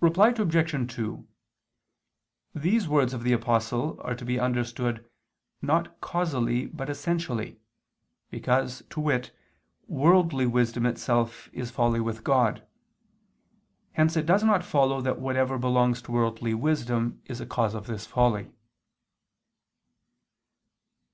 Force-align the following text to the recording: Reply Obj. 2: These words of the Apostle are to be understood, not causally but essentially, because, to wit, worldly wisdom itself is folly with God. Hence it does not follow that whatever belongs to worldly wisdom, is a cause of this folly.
Reply 0.00 0.34
Obj. 0.36 0.94
2: 0.96 1.26
These 2.54 2.88
words 2.88 3.14
of 3.14 3.22
the 3.22 3.32
Apostle 3.32 3.98
are 4.02 4.14
to 4.14 4.22
be 4.22 4.38
understood, 4.38 5.08
not 5.62 5.98
causally 6.02 6.66
but 6.66 6.90
essentially, 6.90 7.58
because, 8.28 8.82
to 8.90 9.00
wit, 9.00 9.34
worldly 9.88 10.44
wisdom 10.44 10.84
itself 10.84 11.48
is 11.54 11.70
folly 11.70 12.00
with 12.00 12.22
God. 12.22 12.66
Hence 13.92 14.14
it 14.14 14.26
does 14.26 14.44
not 14.44 14.62
follow 14.62 15.00
that 15.00 15.18
whatever 15.22 15.56
belongs 15.56 16.02
to 16.02 16.12
worldly 16.12 16.52
wisdom, 16.52 17.22
is 17.24 17.40
a 17.40 17.46
cause 17.46 17.72
of 17.74 17.86
this 17.86 18.04
folly. 18.04 18.52